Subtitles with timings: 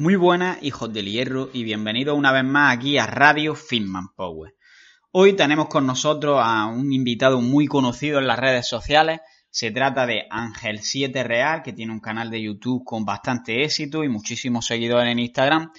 [0.00, 4.54] Muy buenas, hijos del hierro, y bienvenidos una vez más aquí a Radio Fitman Power.
[5.10, 9.22] Hoy tenemos con nosotros a un invitado muy conocido en las redes sociales.
[9.50, 14.04] Se trata de Ángel 7 Real, que tiene un canal de YouTube con bastante éxito
[14.04, 15.72] y muchísimos seguidores en Instagram.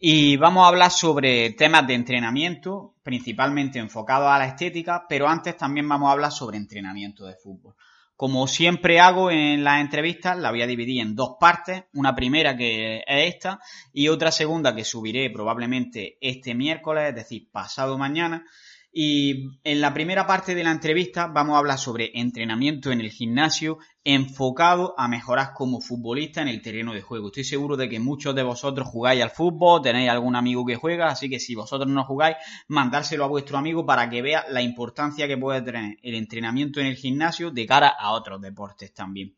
[0.00, 5.56] Y vamos a hablar sobre temas de entrenamiento, principalmente enfocados a la estética, pero antes
[5.56, 7.76] también vamos a hablar sobre entrenamiento de fútbol.
[8.20, 11.84] Como siempre hago en las entrevistas, la voy a dividir en dos partes.
[11.94, 13.60] Una primera que es esta
[13.94, 18.44] y otra segunda que subiré probablemente este miércoles, es decir, pasado mañana,
[18.92, 23.10] y en la primera parte de la entrevista vamos a hablar sobre entrenamiento en el
[23.10, 27.28] gimnasio enfocado a mejorar como futbolista en el terreno de juego.
[27.28, 31.08] Estoy seguro de que muchos de vosotros jugáis al fútbol, tenéis algún amigo que juega,
[31.08, 35.28] así que si vosotros no jugáis, mandárselo a vuestro amigo para que vea la importancia
[35.28, 39.34] que puede tener el entrenamiento en el gimnasio de cara a otros deportes también.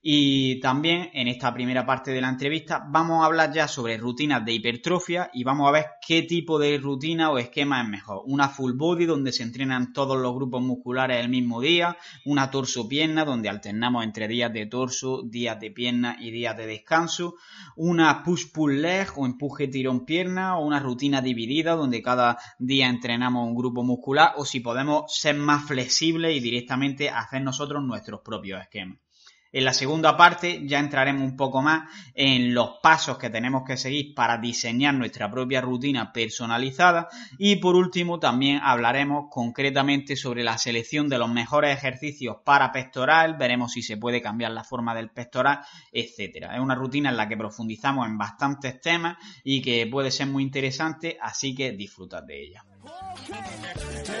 [0.00, 4.44] Y también en esta primera parte de la entrevista vamos a hablar ya sobre rutinas
[4.44, 8.22] de hipertrofia y vamos a ver qué tipo de rutina o esquema es mejor.
[8.26, 13.24] Una full body donde se entrenan todos los grupos musculares el mismo día, una torso-pierna
[13.24, 17.34] donde alternamos entre días de torso, días de pierna y días de descanso,
[17.74, 23.56] una push-pull leg o empuje tirón-pierna o una rutina dividida donde cada día entrenamos un
[23.56, 29.07] grupo muscular o si podemos ser más flexibles y directamente hacer nosotros nuestros propios esquemas.
[29.50, 33.78] En la segunda parte ya entraremos un poco más en los pasos que tenemos que
[33.78, 40.58] seguir para diseñar nuestra propia rutina personalizada y por último también hablaremos concretamente sobre la
[40.58, 45.10] selección de los mejores ejercicios para pectoral, veremos si se puede cambiar la forma del
[45.10, 45.60] pectoral,
[45.92, 46.54] etcétera.
[46.54, 50.42] Es una rutina en la que profundizamos en bastantes temas y que puede ser muy
[50.42, 52.64] interesante, así que disfrutad de ella.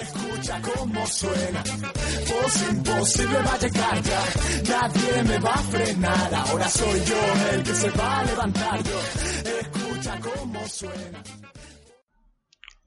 [0.00, 4.02] Escucha cómo suena, voz imposible va a llegar
[4.68, 8.80] nadie me va a frenar, ahora soy yo el que se va a levantar.
[9.60, 11.22] Escucha cómo suena.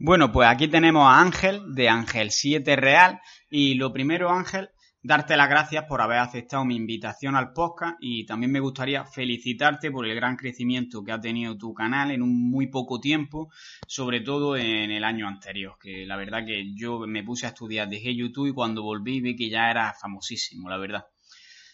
[0.04, 3.22] Bueno, pues aquí tenemos a Ángel de Ángel 7 Real.
[3.52, 4.72] Y lo primero Ángel
[5.04, 9.92] darte las gracias por haber aceptado mi invitación al podcast y también me gustaría felicitarte
[9.92, 13.52] por el gran crecimiento que ha tenido tu canal en un muy poco tiempo,
[13.88, 17.90] sobre todo en el año anterior, que la verdad que yo me puse a estudiar,
[17.90, 21.06] dejé YouTube y cuando volví vi que ya era famosísimo, la verdad.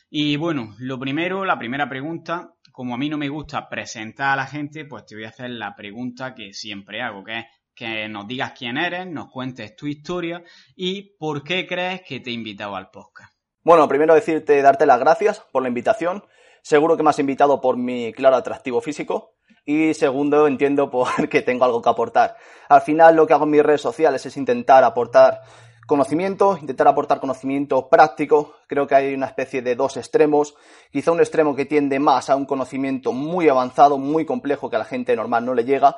[0.09, 4.35] Y bueno, lo primero, la primera pregunta, como a mí no me gusta presentar a
[4.37, 7.45] la gente, pues te voy a hacer la pregunta que siempre hago, que es
[7.77, 10.43] que nos digas quién eres, nos cuentes tu historia
[10.75, 13.31] y por qué crees que te he invitado al podcast.
[13.63, 16.23] Bueno, primero decirte, darte las gracias por la invitación.
[16.63, 19.35] Seguro que me has invitado por mi claro atractivo físico.
[19.63, 22.35] Y segundo, entiendo porque tengo algo que aportar.
[22.67, 25.41] Al final lo que hago en mis redes sociales es intentar aportar
[25.85, 28.55] conocimiento, intentar aportar conocimiento práctico.
[28.65, 30.55] Creo que hay una especie de dos extremos.
[30.91, 34.79] Quizá un extremo que tiende más a un conocimiento muy avanzado, muy complejo que a
[34.79, 35.97] la gente normal no le llega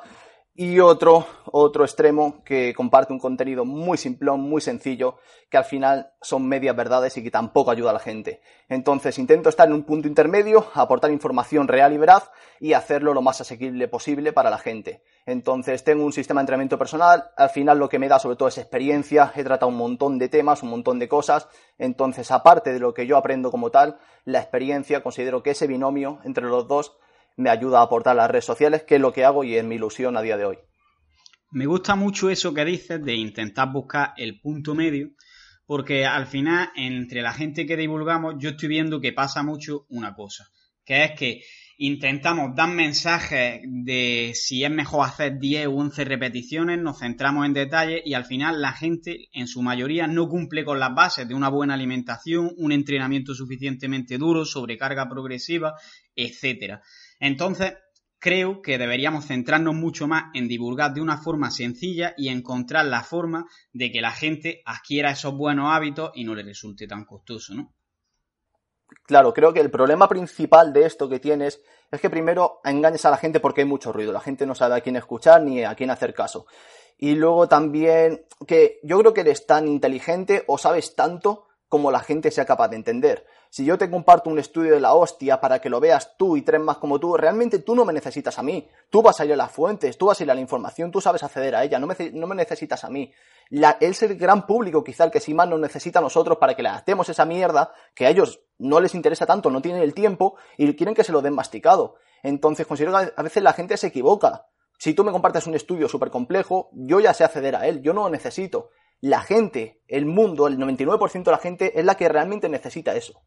[0.60, 5.16] y otro, otro extremo que comparte un contenido muy simplón, muy sencillo,
[5.48, 8.42] que al final son medias verdades y que tampoco ayuda a la gente.
[8.68, 13.22] Entonces intento estar en un punto intermedio, aportar información real y veraz y hacerlo lo
[13.22, 15.02] más asequible posible para la gente.
[15.24, 18.48] Entonces tengo un sistema de entrenamiento personal, al final lo que me da sobre todo
[18.48, 22.80] es experiencia, he tratado un montón de temas, un montón de cosas, entonces aparte de
[22.80, 26.98] lo que yo aprendo como tal, la experiencia considero que ese binomio entre los dos
[27.40, 29.76] me ayuda a aportar las redes sociales, que es lo que hago y es mi
[29.76, 30.58] ilusión a día de hoy.
[31.50, 35.10] Me gusta mucho eso que dices de intentar buscar el punto medio,
[35.66, 40.14] porque al final, entre la gente que divulgamos, yo estoy viendo que pasa mucho una
[40.14, 40.48] cosa,
[40.84, 41.42] que es que
[41.82, 47.54] intentamos dar mensajes de si es mejor hacer 10 o 11 repeticiones, nos centramos en
[47.54, 51.34] detalles y al final la gente en su mayoría no cumple con las bases de
[51.34, 55.74] una buena alimentación, un entrenamiento suficientemente duro, sobrecarga progresiva,
[56.14, 56.82] etcétera.
[57.20, 57.74] Entonces,
[58.18, 63.02] creo que deberíamos centrarnos mucho más en divulgar de una forma sencilla y encontrar la
[63.02, 67.54] forma de que la gente adquiera esos buenos hábitos y no le resulte tan costoso,
[67.54, 67.72] ¿no?
[69.06, 73.10] Claro, creo que el problema principal de esto que tienes es que primero engañes a
[73.10, 74.12] la gente porque hay mucho ruido.
[74.12, 76.46] La gente no sabe a quién escuchar ni a quién hacer caso.
[76.98, 82.00] Y luego también que yo creo que eres tan inteligente o sabes tanto como la
[82.00, 83.26] gente sea capaz de entender.
[83.52, 86.42] Si yo te comparto un estudio de la hostia para que lo veas tú y
[86.42, 88.68] tres más como tú, realmente tú no me necesitas a mí.
[88.90, 91.00] Tú vas a ir a las fuentes, tú vas a ir a la información, tú
[91.00, 93.12] sabes acceder a ella, no me, no me necesitas a mí.
[93.48, 96.54] La, es el gran público quizá el que si más nos necesita a nosotros para
[96.54, 99.94] que le hacemos esa mierda que a ellos no les interesa tanto, no tienen el
[99.94, 101.96] tiempo y quieren que se lo den masticado.
[102.22, 104.46] Entonces considero que a veces la gente se equivoca.
[104.78, 107.94] Si tú me compartes un estudio súper complejo, yo ya sé acceder a él, yo
[107.94, 108.70] no lo necesito.
[109.00, 113.20] La gente, el mundo, el 99% de la gente es la que realmente necesita eso.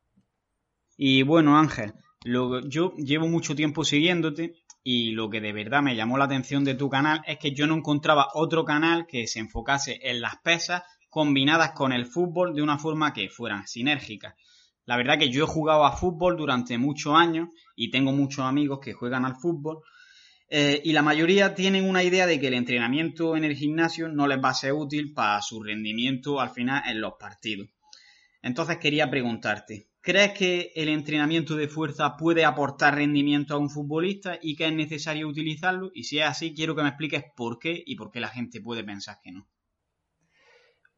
[0.98, 1.94] Y bueno, Ángel,
[2.24, 4.54] yo llevo mucho tiempo siguiéndote
[4.84, 7.68] y lo que de verdad me llamó la atención de tu canal es que yo
[7.68, 12.62] no encontraba otro canal que se enfocase en las pesas combinadas con el fútbol de
[12.62, 14.36] una forma que fueran sinérgicas.
[14.86, 18.80] La verdad que yo he jugado a fútbol durante muchos años y tengo muchos amigos
[18.82, 19.84] que juegan al fútbol
[20.50, 24.28] eh, y la mayoría tienen una idea de que el entrenamiento en el gimnasio no
[24.28, 27.70] les va a ser útil para su rendimiento al final en los partidos.
[28.42, 34.38] Entonces quería preguntarte, ¿Crees que el entrenamiento de fuerza puede aportar rendimiento a un futbolista
[34.42, 35.92] y que es necesario utilizarlo?
[35.94, 38.60] Y si es así, quiero que me expliques por qué y por qué la gente
[38.60, 39.48] puede pensar que no.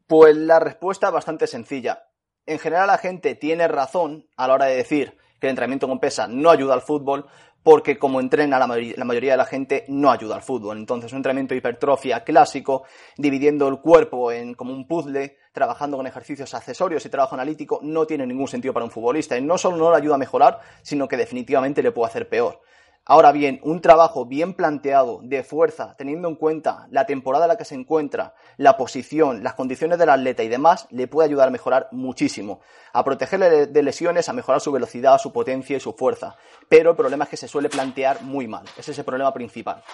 [0.08, 2.02] Pues la respuesta es bastante sencilla.
[2.46, 6.00] En general la gente tiene razón a la hora de decir que el entrenamiento con
[6.00, 7.26] pesa no ayuda al fútbol,
[7.66, 10.78] porque como entrena la, mayoría de la gente no ayuda al fútbol.
[10.78, 12.84] Entonces un entrenamiento de hipertrofia clásico,
[13.16, 18.06] dividiendo el cuerpo en como un puzzle, trabajando con ejercicios accesorios y trabajo analítico, no
[18.06, 19.36] tiene ningún sentido para un futbolista.
[19.36, 22.60] Y no solo no le ayuda a mejorar, sino que definitivamente le puede hacer peor.
[23.08, 27.56] Ahora bien, un trabajo bien planteado de fuerza, teniendo en cuenta la temporada en la
[27.56, 31.52] que se encuentra, la posición, las condiciones del atleta y demás, le puede ayudar a
[31.52, 32.58] mejorar muchísimo,
[32.92, 36.34] a protegerle de lesiones, a mejorar su velocidad, su potencia y su fuerza.
[36.68, 38.64] Pero el problema es que se suele plantear muy mal.
[38.76, 39.84] Ese es el problema principal.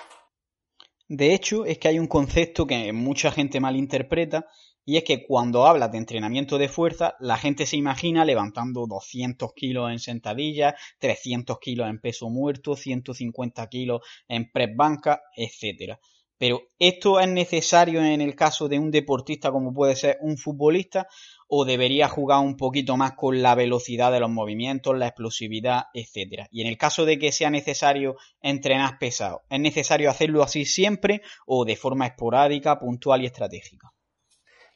[1.06, 4.46] De hecho, es que hay un concepto que mucha gente malinterpreta
[4.84, 9.52] y es que cuando hablas de entrenamiento de fuerza, la gente se imagina levantando 200
[9.54, 15.98] kilos en sentadilla, 300 kilos en peso muerto, 150 kilos en press banca, etc.
[16.36, 21.06] Pero ¿esto es necesario en el caso de un deportista como puede ser un futbolista?
[21.46, 26.48] ¿O debería jugar un poquito más con la velocidad de los movimientos, la explosividad, etcétera?
[26.50, 31.22] Y en el caso de que sea necesario entrenar pesado, ¿es necesario hacerlo así siempre
[31.46, 33.92] o de forma esporádica, puntual y estratégica?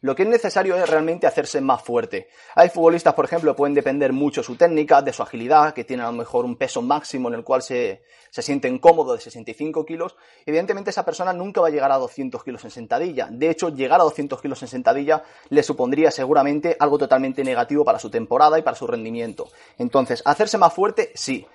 [0.00, 2.28] Lo que es necesario es realmente hacerse más fuerte.
[2.54, 5.84] Hay futbolistas, por ejemplo, que pueden depender mucho de su técnica, de su agilidad, que
[5.84, 9.24] tienen a lo mejor un peso máximo en el cual se, se sienten cómodos de
[9.24, 10.14] 65 kilos.
[10.44, 13.28] Evidentemente esa persona nunca va a llegar a 200 kilos en sentadilla.
[13.30, 17.98] De hecho, llegar a 200 kilos en sentadilla le supondría seguramente algo totalmente negativo para
[17.98, 19.48] su temporada y para su rendimiento.
[19.78, 21.46] Entonces, hacerse más fuerte, sí.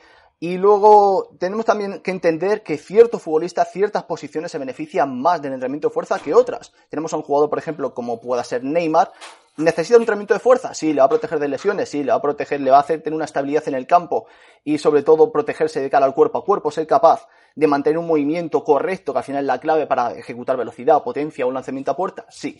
[0.43, 5.53] Y luego tenemos también que entender que ciertos futbolistas, ciertas posiciones se benefician más del
[5.53, 6.73] entrenamiento de fuerza que otras.
[6.89, 9.11] Tenemos a un jugador, por ejemplo, como pueda ser Neymar.
[9.57, 10.73] ¿Necesita un entrenamiento de fuerza?
[10.73, 12.79] Sí, le va a proteger de lesiones, sí, le va a proteger, le va a
[12.79, 14.25] hacer tener una estabilidad en el campo
[14.63, 18.07] y sobre todo protegerse de cara al cuerpo a cuerpo, ser capaz de mantener un
[18.07, 21.91] movimiento correcto, que al final es la clave para ejecutar velocidad, potencia o un lanzamiento
[21.91, 22.59] a puerta, sí.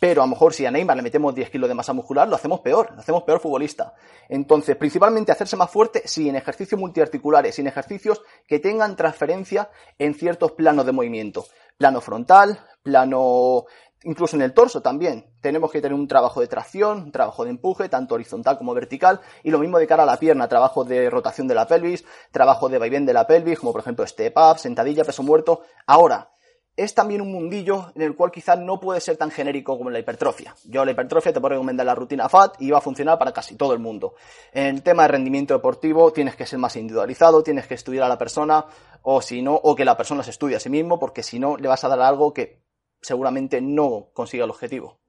[0.00, 2.34] Pero a lo mejor si a Neymar le metemos 10 kilos de masa muscular, lo
[2.34, 3.94] hacemos peor, lo hacemos peor futbolista.
[4.28, 10.14] Entonces, principalmente hacerse más fuerte, sí, en ejercicios multiarticulares, en ejercicios que tengan transferencia en
[10.14, 11.46] ciertos planos de movimiento.
[11.78, 13.66] Plano frontal, plano
[14.06, 15.26] incluso en el torso también.
[15.40, 19.20] Tenemos que tener un trabajo de tracción, un trabajo de empuje, tanto horizontal como vertical,
[19.42, 22.68] y lo mismo de cara a la pierna, trabajo de rotación de la pelvis, trabajo
[22.68, 25.62] de vaivén de la pelvis, como por ejemplo step up, sentadilla, peso muerto.
[25.86, 26.30] Ahora,
[26.76, 29.98] es también un mundillo en el cual quizás no puede ser tan genérico como la
[29.98, 30.54] hipertrofia.
[30.64, 33.56] Yo la hipertrofia te puedo recomendar la rutina FAT y va a funcionar para casi
[33.56, 34.14] todo el mundo.
[34.52, 38.08] En el tema de rendimiento deportivo tienes que ser más individualizado, tienes que estudiar a
[38.08, 38.66] la persona
[39.02, 41.56] o si no, o que la persona se estudie a sí mismo porque si no
[41.56, 42.65] le vas a dar algo que
[43.00, 45.00] seguramente no consiga el objetivo.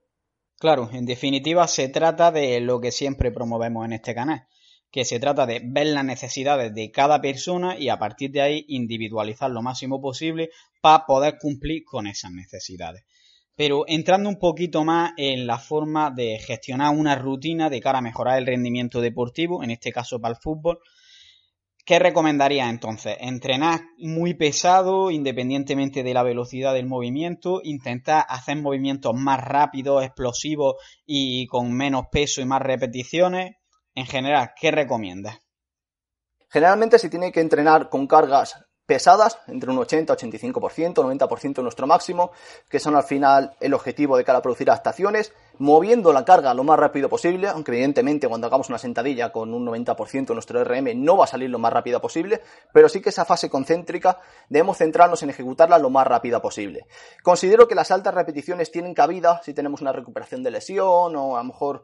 [0.60, 4.48] Claro, en definitiva se trata de lo que siempre promovemos en este canal,
[4.92, 8.66] que se trata de ver las necesidades de cada persona y a partir de ahí
[8.68, 10.50] individualizar lo máximo posible
[10.82, 13.04] para poder cumplir con esas necesidades.
[13.56, 18.04] Pero entrando un poquito más en la forma de gestionar una rutina de cara a
[18.04, 20.80] mejorar el rendimiento deportivo, en este caso para el fútbol,
[21.88, 23.16] ¿Qué recomendaría entonces?
[23.22, 30.76] Entrenar muy pesado independientemente de la velocidad del movimiento, intentar hacer movimientos más rápidos, explosivos
[31.06, 33.56] y con menos peso y más repeticiones.
[33.96, 35.40] En general, ¿qué recomiendas?
[36.50, 42.32] Generalmente se tiene que entrenar con cargas pesadas, entre un 80, 85%, 90% nuestro máximo,
[42.70, 46.64] que son al final el objetivo de cara a producir adaptaciones, moviendo la carga lo
[46.64, 51.18] más rápido posible, aunque evidentemente cuando hagamos una sentadilla con un 90% nuestro RM no
[51.18, 52.42] va a salir lo más rápido posible,
[52.72, 56.88] pero sí que esa fase concéntrica debemos centrarnos en ejecutarla lo más rápida posible.
[57.22, 61.40] Considero que las altas repeticiones tienen cabida si tenemos una recuperación de lesión o a
[61.40, 61.84] lo mejor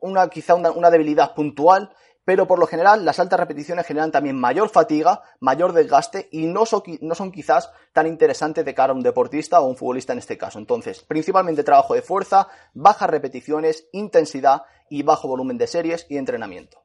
[0.00, 1.90] una, quizá una debilidad puntual,
[2.26, 6.66] pero por lo general las altas repeticiones generan también mayor fatiga, mayor desgaste y no
[6.66, 10.58] son, quizás tan interesantes de cara a un deportista o un futbolista en este caso.
[10.58, 16.82] Entonces, principalmente trabajo de fuerza, bajas repeticiones, intensidad y bajo volumen de series y entrenamiento.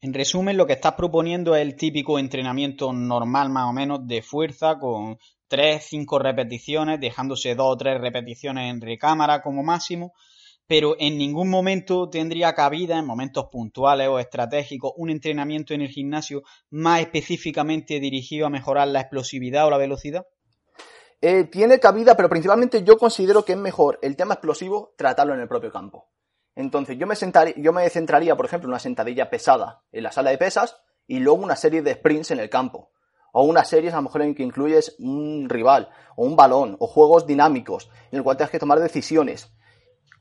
[0.00, 4.22] En resumen, lo que estás proponiendo es el típico entrenamiento normal más o menos de
[4.22, 5.18] fuerza con
[5.50, 10.14] 3-5 repeticiones, dejándose 2 o 3 repeticiones en recámara como máximo
[10.72, 15.90] pero en ningún momento tendría cabida en momentos puntuales o estratégicos un entrenamiento en el
[15.90, 20.24] gimnasio más específicamente dirigido a mejorar la explosividad o la velocidad?
[21.20, 25.40] Eh, tiene cabida, pero principalmente yo considero que es mejor el tema explosivo tratarlo en
[25.40, 26.08] el propio campo.
[26.56, 27.16] Entonces yo me,
[27.58, 31.18] yo me centraría, por ejemplo, en una sentadilla pesada en la sala de pesas y
[31.18, 32.92] luego una serie de sprints en el campo.
[33.34, 36.86] O una serie a lo mejor en que incluyes un rival, o un balón, o
[36.86, 39.52] juegos dinámicos, en el cual tienes que tomar decisiones.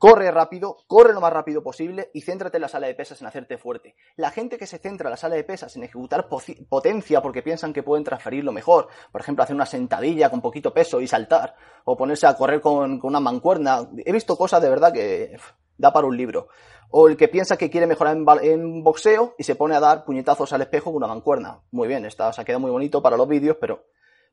[0.02, 3.28] Corre rápido, corre lo más rápido posible y céntrate en la sala de pesas en
[3.28, 3.94] hacerte fuerte.
[4.16, 7.72] La gente que se centra en la sala de pesas en ejecutar potencia porque piensan
[7.72, 11.54] que pueden transferirlo mejor, por ejemplo, hacer una sentadilla con poquito peso y saltar,
[11.86, 13.88] o ponerse a correr con, una mancuerna.
[14.04, 15.38] He visto cosas de verdad que
[15.78, 16.48] da para un libro.
[16.90, 20.52] O el que piensa que quiere mejorar en, boxeo y se pone a dar puñetazos
[20.52, 21.62] al espejo con una mancuerna.
[21.70, 23.84] Muy bien, está, se ha quedado muy bonito para los vídeos, pero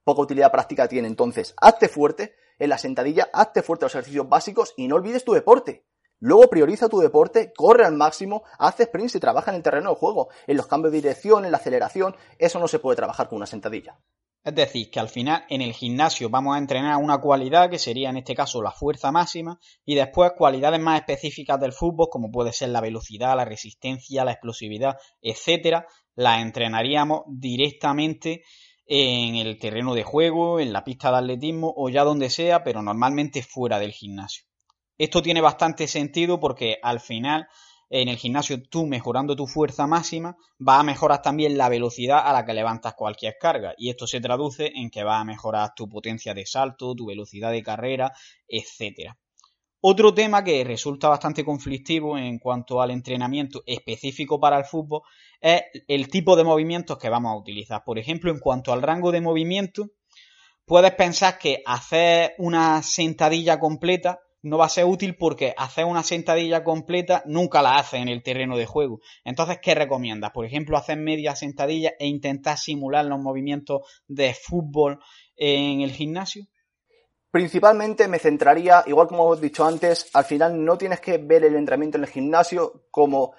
[0.04, 1.08] poca utilidad práctica tiene.
[1.08, 5.32] Entonces, hazte fuerte en la sentadilla, hazte fuerte los ejercicios básicos y no olvides tu
[5.32, 5.84] deporte.
[6.20, 9.96] Luego prioriza tu deporte, corre al máximo, haz sprints y trabaja en el terreno de
[9.96, 12.16] juego, en los cambios de dirección, en la aceleración.
[12.38, 14.00] Eso no se puede trabajar con una sentadilla.
[14.42, 18.08] Es decir, que al final en el gimnasio vamos a entrenar una cualidad que sería
[18.10, 22.52] en este caso la fuerza máxima y después cualidades más específicas del fútbol como puede
[22.52, 28.42] ser la velocidad, la resistencia, la explosividad, etcétera, las entrenaríamos directamente
[28.88, 32.82] en el terreno de juego, en la pista de atletismo o ya donde sea, pero
[32.82, 34.44] normalmente fuera del gimnasio.
[34.96, 37.46] Esto tiene bastante sentido porque al final
[37.90, 42.32] en el gimnasio tú mejorando tu fuerza máxima vas a mejorar también la velocidad a
[42.32, 45.88] la que levantas cualquier carga y esto se traduce en que vas a mejorar tu
[45.88, 48.12] potencia de salto, tu velocidad de carrera,
[48.46, 49.16] etcétera.
[49.80, 55.02] Otro tema que resulta bastante conflictivo en cuanto al entrenamiento específico para el fútbol
[55.40, 57.84] es el tipo de movimientos que vamos a utilizar.
[57.84, 59.90] Por ejemplo, en cuanto al rango de movimiento,
[60.64, 66.02] puedes pensar que hacer una sentadilla completa no va a ser útil porque hacer una
[66.02, 69.00] sentadilla completa nunca la haces en el terreno de juego.
[69.24, 70.32] Entonces, ¿qué recomiendas?
[70.32, 74.98] Por ejemplo, hacer media sentadilla e intentar simular los movimientos de fútbol
[75.36, 76.44] en el gimnasio.
[77.38, 81.54] Principalmente me centraría, igual como hemos dicho antes, al final no tienes que ver el
[81.54, 83.32] entrenamiento en el gimnasio como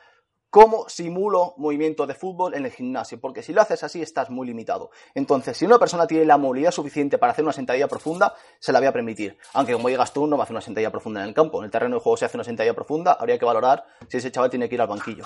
[0.50, 4.48] cómo simulo movimientos de fútbol en el gimnasio, porque si lo haces así estás muy
[4.48, 4.89] limitado.
[5.15, 8.79] Entonces, si una persona tiene la movilidad suficiente para hacer una sentadilla profunda, se la
[8.79, 9.38] voy a permitir.
[9.51, 11.60] Aunque como digas tú, no va a hacer una sentadilla profunda en el campo.
[11.60, 14.32] En el terreno de juego se hace una sentadilla profunda, habría que valorar si ese
[14.32, 15.25] chaval tiene que ir al banquillo.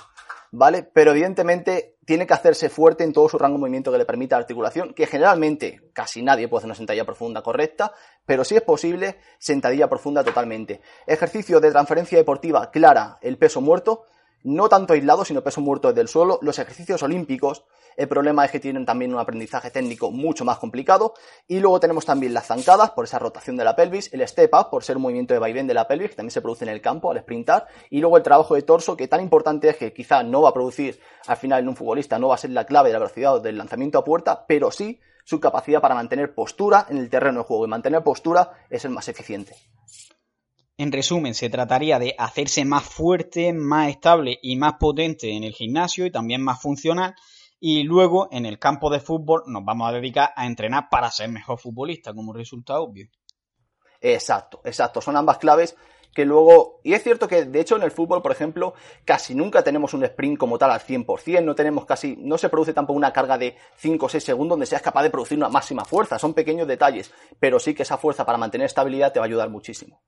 [0.55, 0.83] ¿Vale?
[0.83, 4.37] Pero evidentemente tiene que hacerse fuerte en todo su rango de movimiento que le permita
[4.37, 7.91] articulación, que generalmente casi nadie puede hacer una sentadilla profunda correcta,
[8.27, 10.79] pero si es posible, sentadilla profunda totalmente.
[11.07, 14.05] Ejercicio de transferencia deportiva clara, el peso muerto,
[14.43, 16.37] no tanto aislado, sino peso muerto desde el suelo.
[16.43, 17.65] Los ejercicios olímpicos,
[17.97, 21.13] el problema es que tienen también un aprendizaje técnico mucho más complicado.
[21.47, 24.69] Y luego tenemos también las zancadas, por esa rotación de la pelvis, el step up,
[24.69, 26.81] por ser un movimiento de vaivén de la pelvis, que también se produce en el
[26.81, 27.67] campo al sprintar.
[27.89, 30.53] Y luego el trabajo de torso, que tan importante es que quizá no va a
[30.53, 33.41] producir al final en un futbolista, no va a ser la clave de la velocidad
[33.41, 37.45] del lanzamiento a puerta, pero sí su capacidad para mantener postura en el terreno de
[37.45, 37.65] juego.
[37.65, 39.55] Y mantener postura es el más eficiente.
[40.77, 45.53] En resumen, se trataría de hacerse más fuerte, más estable y más potente en el
[45.53, 47.13] gimnasio y también más funcional.
[47.65, 51.29] Y luego en el campo de fútbol nos vamos a dedicar a entrenar para ser
[51.29, 53.07] mejor futbolista, como resultado obvio.
[54.01, 54.99] Exacto, exacto.
[54.99, 55.77] Son ambas claves
[56.13, 58.73] que luego, y es cierto que de hecho en el fútbol, por ejemplo,
[59.05, 62.73] casi nunca tenemos un sprint como tal al 100%, no tenemos casi, no se produce
[62.73, 65.85] tampoco una carga de 5 o 6 segundos donde seas capaz de producir una máxima
[65.85, 69.27] fuerza, son pequeños detalles, pero sí que esa fuerza para mantener estabilidad te va a
[69.27, 70.03] ayudar muchísimo.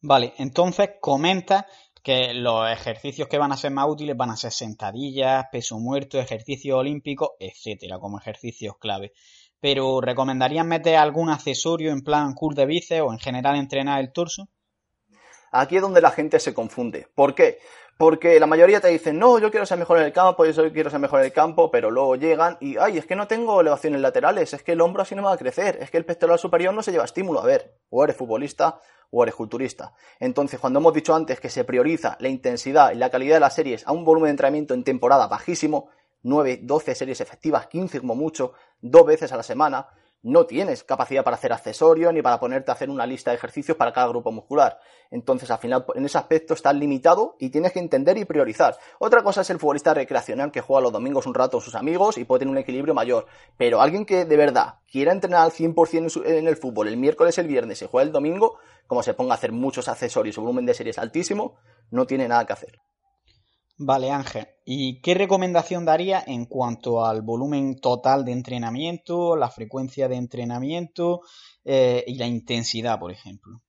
[0.00, 1.66] Vale, entonces comenta
[2.00, 6.18] que los ejercicios que van a ser más útiles van a ser sentadillas, peso muerto,
[6.18, 9.12] ejercicios olímpicos, etcétera, como ejercicios clave.
[9.60, 14.12] Pero ¿recomendarías meter algún accesorio en plan curl de bíceps o en general entrenar el
[14.12, 14.48] torso?
[15.50, 17.08] Aquí es donde la gente se confunde.
[17.14, 17.58] ¿Por qué?
[17.98, 20.88] Porque la mayoría te dicen, no, yo quiero ser mejor en el campo, yo quiero
[20.88, 24.00] ser mejor en el campo, pero luego llegan y, ay, es que no tengo elevaciones
[24.00, 26.38] laterales, es que el hombro así no me va a crecer, es que el pectoral
[26.38, 27.40] superior no se lleva estímulo.
[27.40, 29.94] A ver, o eres futbolista o eres culturista.
[30.20, 33.56] Entonces, cuando hemos dicho antes que se prioriza la intensidad y la calidad de las
[33.56, 35.88] series a un volumen de entrenamiento en temporada bajísimo,
[36.22, 39.88] 9, 12 series efectivas, 15 como mucho, dos veces a la semana,
[40.22, 43.76] no tienes capacidad para hacer accesorios ni para ponerte a hacer una lista de ejercicios
[43.76, 44.78] para cada grupo muscular.
[45.10, 48.76] Entonces, al final, en ese aspecto estás limitado y tienes que entender y priorizar.
[48.98, 52.18] Otra cosa es el futbolista recreacional que juega los domingos un rato con sus amigos
[52.18, 53.26] y puede tener un equilibrio mayor.
[53.56, 57.46] Pero alguien que de verdad quiera entrenar al 100% en el fútbol el miércoles, el
[57.46, 60.74] viernes y juega el domingo, como se ponga a hacer muchos accesorios o volumen de
[60.74, 61.56] series altísimo,
[61.90, 62.80] no tiene nada que hacer.
[63.80, 64.48] Vale, Ángel.
[64.64, 71.20] ¿Y qué recomendación daría en cuanto al volumen total de entrenamiento, la frecuencia de entrenamiento
[71.64, 73.62] eh, y la intensidad, por ejemplo?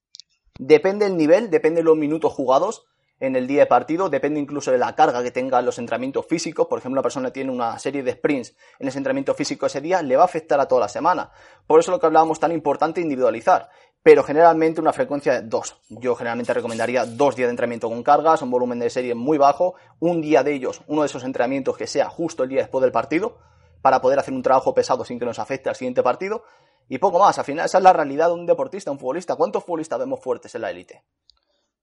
[0.58, 2.88] Depende el nivel, depende de los minutos jugados
[3.20, 6.68] en el día de partido, depende incluso de la carga que tenga los entrenamientos físicos.
[6.68, 10.02] Por ejemplo, una persona tiene una serie de sprints en ese entrenamiento físico ese día,
[10.02, 11.32] le va a afectar a toda la semana.
[11.68, 13.70] Por eso lo que hablábamos tan importante individualizar
[14.04, 15.78] pero generalmente una frecuencia de dos.
[15.90, 19.76] Yo generalmente recomendaría dos días de entrenamiento con cargas, un volumen de serie muy bajo,
[20.00, 22.92] un día de ellos, uno de esos entrenamientos que sea justo el día después del
[22.92, 23.38] partido,
[23.82, 26.44] para poder hacer un trabajo pesado sin que nos afecte al siguiente partido,
[26.88, 27.38] y poco más.
[27.38, 29.36] Al final, esa es la realidad de un deportista, un futbolista.
[29.36, 31.04] ¿Cuántos futbolistas vemos fuertes en la élite?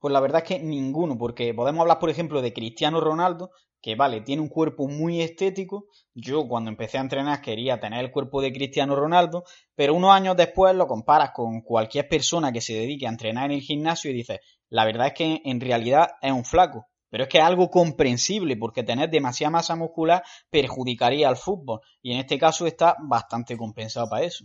[0.07, 3.51] Pues la verdad es que ninguno, porque podemos hablar, por ejemplo, de Cristiano Ronaldo,
[3.83, 5.87] que vale, tiene un cuerpo muy estético.
[6.15, 9.43] Yo cuando empecé a entrenar quería tener el cuerpo de Cristiano Ronaldo,
[9.75, 13.57] pero unos años después lo comparas con cualquier persona que se dedique a entrenar en
[13.57, 16.87] el gimnasio y dices, la verdad es que en realidad es un flaco.
[17.11, 22.13] Pero es que es algo comprensible porque tener demasiada masa muscular perjudicaría al fútbol y
[22.13, 24.45] en este caso está bastante compensado para eso.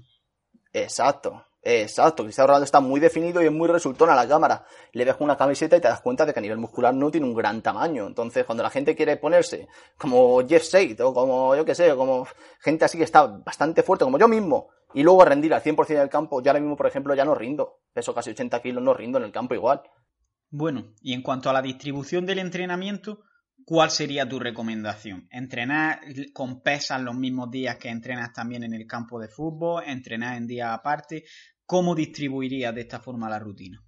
[0.74, 1.46] Exacto.
[1.64, 4.66] Exacto, Cristiano Ronaldo está muy definido y es muy resultón a la cámara.
[4.94, 7.28] Le dejo una camiseta y te das cuenta de que a nivel muscular no tiene
[7.28, 8.08] un gran tamaño.
[8.08, 12.28] Entonces, cuando la gente quiere ponerse como Jeff Said o como, yo que sé, como
[12.60, 16.10] gente así que está bastante fuerte, como yo mismo, y luego rendir al 100% del
[16.10, 17.82] campo, ya ahora mismo, por ejemplo, ya no rindo.
[17.94, 19.82] Peso casi 80 kilos, no rindo en el campo igual.
[20.50, 23.22] Bueno, y en cuanto a la distribución del entrenamiento,
[23.64, 25.28] ¿cuál sería tu recomendación?
[25.32, 26.02] ¿Entrenar
[26.34, 29.84] con pesas los mismos días que entrenas también en el campo de fútbol?
[29.86, 31.24] ¿Entrenar en días aparte?
[31.66, 33.84] ¿Cómo distribuirías de esta forma la rutina?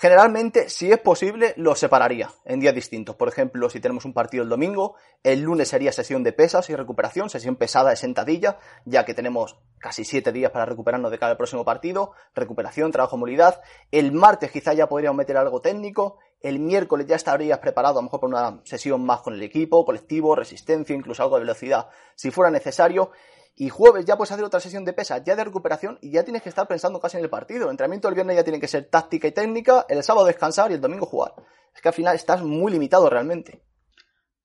[0.00, 3.16] Generalmente, si es posible, lo separaría en días distintos.
[3.16, 6.74] Por ejemplo, si tenemos un partido el domingo, el lunes sería sesión de pesas y
[6.74, 11.36] recuperación, sesión pesada de sentadilla, ya que tenemos casi siete días para recuperarnos de cada
[11.36, 13.60] próximo partido, recuperación, trabajo, movilidad.
[13.90, 18.04] El martes quizá ya podríamos meter algo técnico, el miércoles ya estarías preparado a lo
[18.04, 22.30] mejor por una sesión más con el equipo, colectivo, resistencia, incluso algo de velocidad, si
[22.30, 23.10] fuera necesario.
[23.54, 26.42] Y jueves ya puedes hacer otra sesión de pesas, ya de recuperación, y ya tienes
[26.42, 27.64] que estar pensando casi en el partido.
[27.64, 30.74] El entrenamiento del viernes ya tiene que ser táctica y técnica, el sábado descansar y
[30.74, 31.34] el domingo jugar.
[31.74, 33.62] Es que al final estás muy limitado realmente.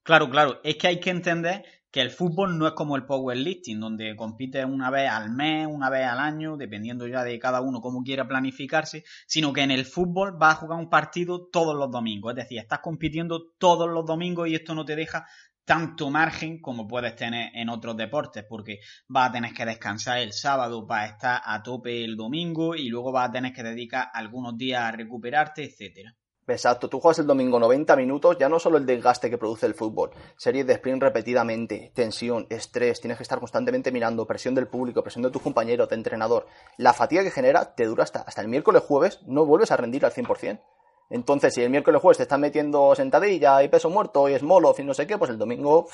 [0.03, 0.59] Claro, claro.
[0.63, 4.65] Es que hay que entender que el fútbol no es como el powerlifting, donde compites
[4.65, 8.27] una vez al mes, una vez al año, dependiendo ya de cada uno cómo quiera
[8.27, 12.33] planificarse, sino que en el fútbol vas a jugar un partido todos los domingos.
[12.33, 15.25] Es decir, estás compitiendo todos los domingos y esto no te deja
[15.63, 20.33] tanto margen como puedes tener en otros deportes, porque vas a tener que descansar el
[20.33, 24.57] sábado para estar a tope el domingo y luego vas a tener que dedicar algunos
[24.57, 26.13] días a recuperarte, etcétera.
[26.47, 29.73] Exacto, tú juegas el domingo 90 minutos, ya no solo el desgaste que produce el
[29.73, 35.01] fútbol, series de sprint repetidamente, tensión, estrés, tienes que estar constantemente mirando, presión del público,
[35.01, 36.45] presión de tus compañeros, de entrenador.
[36.77, 40.05] La fatiga que genera te dura hasta, hasta el miércoles jueves, no vuelves a rendir
[40.05, 40.61] al 100%.
[41.09, 44.75] Entonces, si el miércoles jueves te están metiendo sentadilla y peso muerto y es molo
[44.77, 45.87] y no sé qué, pues el domingo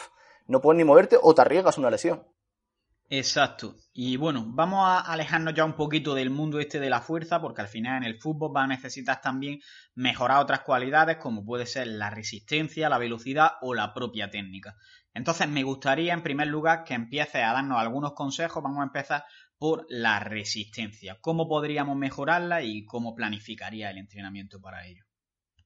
[0.48, 2.24] no puedes ni moverte o te arriesgas una lesión.
[3.14, 3.76] Exacto.
[3.92, 7.60] Y bueno, vamos a alejarnos ya un poquito del mundo este de la fuerza, porque
[7.60, 9.60] al final en el fútbol va a necesitar también
[9.96, 14.78] mejorar otras cualidades, como puede ser la resistencia, la velocidad o la propia técnica.
[15.14, 18.64] Entonces, me gustaría en primer lugar que empieces a darnos algunos consejos.
[18.64, 19.26] Vamos a empezar
[19.58, 21.18] por la resistencia.
[21.20, 25.04] ¿Cómo podríamos mejorarla y cómo planificaría el entrenamiento para ello?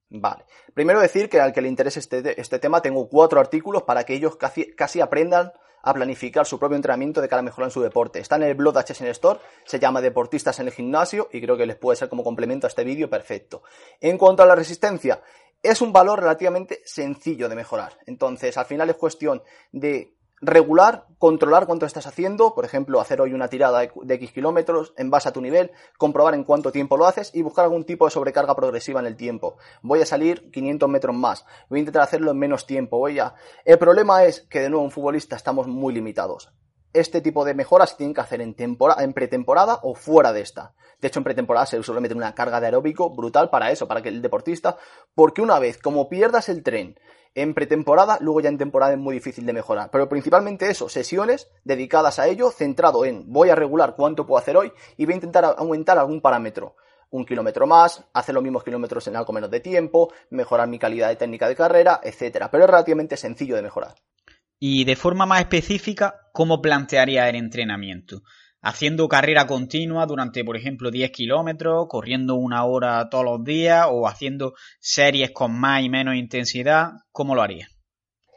[0.10, 0.46] Vale.
[0.74, 4.16] Primero decir que al que le interese este, este tema tengo cuatro artículos para que
[4.16, 5.52] ellos casi, aprendan
[5.86, 8.20] a planificar su propio entrenamiento de cara a mejorar en su deporte.
[8.20, 11.56] Está en el blog de HSN Store, se llama Deportistas en el Gimnasio y creo
[11.56, 13.62] que les puede ser como complemento a este vídeo perfecto.
[14.02, 15.22] En cuanto a la resistencia,
[15.62, 18.00] es un valor relativamente sencillo de mejorar.
[18.08, 23.34] Entonces, al final es cuestión de regular, controlar cuánto estás haciendo, por ejemplo, hacer hoy
[23.34, 27.06] una tirada de X kilómetros en base a tu nivel, comprobar en cuánto tiempo lo
[27.06, 29.58] haces y buscar algún tipo de sobrecarga progresiva en el tiempo.
[29.82, 33.36] Voy a salir 500 metros más, voy a intentar hacerlo en menos tiempo, voy a...
[33.64, 36.52] El problema es que de nuevo un futbolista estamos muy limitados.
[36.94, 40.74] este tipo de mejoras tienen que hacer en, en pretemporada o fuera de esta.
[41.02, 44.02] De hecho, en pretemporada se suele meter una carga de aeróbico brutal para eso, para
[44.02, 44.78] que el deportista,
[45.14, 46.98] porque una vez, como pierdas el tren
[47.36, 49.90] en pretemporada, luego ya en temporada es muy difícil de mejorar.
[49.92, 54.58] Pero principalmente eso, sesiones dedicadas a ello, centrado en voy a regular cuánto puedo hacer
[54.58, 56.76] hoy y voy a intentar aumentar algún parámetro
[57.12, 61.10] un kilómetro más, hacer los mismos kilómetros en algo menos de tiempo, mejorar mi calidad
[61.10, 62.50] de técnica de carrera, etcétera.
[62.52, 63.96] Pero es relativamente sencillo de mejorar.
[64.60, 68.22] Y de forma más específica, ¿cómo plantearía el entrenamiento?
[68.68, 74.08] Haciendo carrera continua durante, por ejemplo, 10 kilómetros, corriendo una hora todos los días o
[74.08, 77.68] haciendo series con más y menos intensidad, ¿cómo lo haría?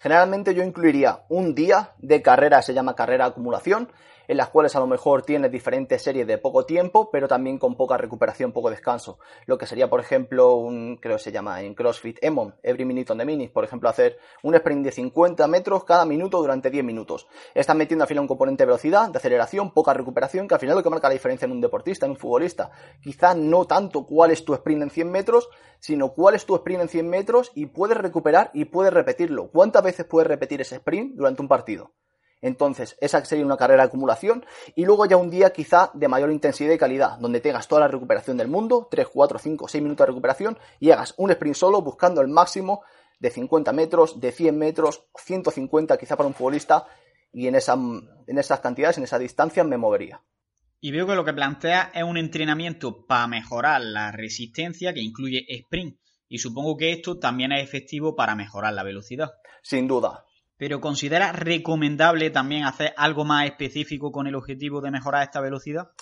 [0.02, 3.90] Generalmente yo incluiría un día de carrera, se llama carrera acumulación,
[4.28, 7.76] en las cuales a lo mejor tienes diferentes series de poco tiempo, pero también con
[7.76, 9.18] poca recuperación, poco descanso.
[9.46, 13.10] Lo que sería, por ejemplo, un, creo que se llama en CrossFit EMON, Every Minute
[13.12, 16.84] on the Minute, por ejemplo, hacer un sprint de 50 metros cada minuto durante 10
[16.84, 17.26] minutos.
[17.54, 20.76] Estás metiendo al final un componente de velocidad, de aceleración, poca recuperación, que al final
[20.76, 22.70] lo que marca la diferencia en un deportista, en un futbolista.
[23.00, 25.48] Quizá no tanto cuál es tu sprint en 100 metros,
[25.80, 29.50] sino cuál es tu sprint en 100 metros y puedes recuperar y puedes repetirlo.
[29.50, 31.92] ¿Cuántas veces puedes repetir ese sprint durante un partido?
[32.40, 36.30] Entonces, esa sería una carrera de acumulación y luego ya un día quizá de mayor
[36.30, 40.06] intensidad y calidad, donde tengas toda la recuperación del mundo, 3, 4, 5, 6 minutos
[40.06, 42.82] de recuperación y hagas un sprint solo buscando el máximo
[43.18, 46.86] de 50 metros, de 100 metros, 150 quizá para un futbolista
[47.32, 50.22] y en, esa, en esas cantidades, en esa distancia me movería.
[50.80, 55.44] Y veo que lo que plantea es un entrenamiento para mejorar la resistencia que incluye
[55.48, 55.98] sprint
[56.28, 59.32] y supongo que esto también es efectivo para mejorar la velocidad.
[59.62, 60.24] Sin duda,
[60.58, 65.92] pero ¿considera recomendable también hacer algo más específico con el objetivo de mejorar esta velocidad?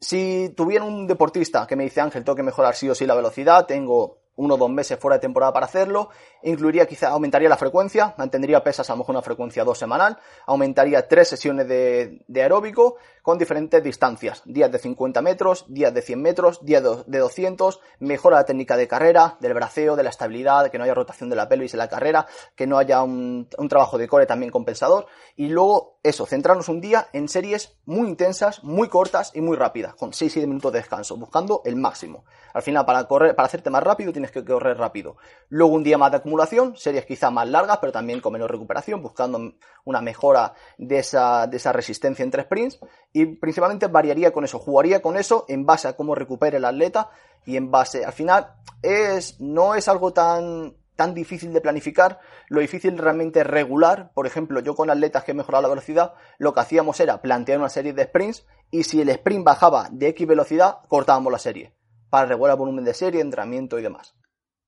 [0.00, 3.14] Si tuviera un deportista que me dice Ángel, tengo que mejorar sí o sí la
[3.14, 6.10] velocidad, tengo uno o dos meses fuera de temporada para hacerlo.
[6.42, 11.06] Incluiría quizá, aumentaría la frecuencia, mantendría pesas a lo mejor una frecuencia dos semanal, aumentaría
[11.06, 16.62] tres sesiones de, aeróbico con diferentes distancias, días de 50 metros, días de 100 metros,
[16.62, 20.84] días de 200, mejora la técnica de carrera, del braceo, de la estabilidad, que no
[20.84, 24.26] haya rotación de la pelvis en la carrera, que no haya un, trabajo de core
[24.26, 25.06] también compensador,
[25.36, 29.94] y luego eso, centrarnos un día en series muy intensas, muy cortas y muy rápidas,
[29.94, 32.26] con 6-7 minutos de descanso, buscando el máximo.
[32.52, 35.16] Al final, para correr, para hacerte más rápido, tienes que correr rápido.
[35.48, 39.00] Luego un día más de acumulación, series quizá más largas, pero también con menos recuperación,
[39.00, 42.80] buscando una mejora de esa, de esa resistencia entre sprints.
[43.14, 47.10] Y principalmente variaría con eso, jugaría con eso en base a cómo recupere el atleta
[47.46, 52.60] y en base, al final, es, no es algo tan tan difícil de planificar, lo
[52.60, 54.12] difícil realmente es regular.
[54.14, 57.58] Por ejemplo, yo con atletas que he mejorado la velocidad, lo que hacíamos era plantear
[57.58, 61.74] una serie de sprints y si el sprint bajaba de X velocidad, cortábamos la serie
[62.10, 64.14] para regular volumen de serie, entrenamiento y demás.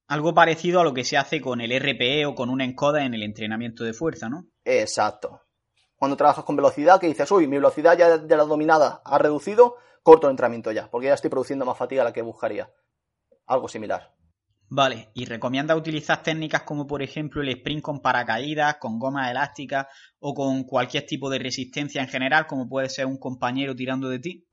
[0.09, 3.13] Algo parecido a lo que se hace con el RPE o con un encoder en
[3.13, 4.47] el entrenamiento de fuerza, ¿no?
[4.63, 5.46] Exacto.
[5.97, 9.75] Cuando trabajas con velocidad, que dices, uy, mi velocidad ya de la dominada ha reducido,
[10.03, 12.71] corto el entrenamiento ya, porque ya estoy produciendo más fatiga a la que buscaría.
[13.47, 14.13] Algo similar.
[14.69, 19.87] Vale, ¿y recomienda utilizar técnicas como por ejemplo el sprint con paracaídas, con gomas elásticas
[20.19, 24.19] o con cualquier tipo de resistencia en general, como puede ser un compañero tirando de
[24.19, 24.46] ti?